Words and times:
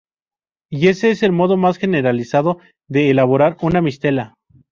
Y 0.71 0.87
ese 0.87 1.11
es 1.11 1.21
el 1.21 1.31
modo 1.31 1.57
más 1.57 1.77
generalizado 1.77 2.57
de 2.89 3.11
elaborar 3.11 3.57
una 3.61 3.83
mistela. 3.83 4.33